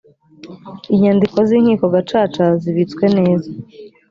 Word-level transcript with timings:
inyandiko 0.93 1.37
z’inkiko 1.47 1.85
gacaca 1.95 2.45
zibitswe 2.61 3.03
neza 3.17 3.49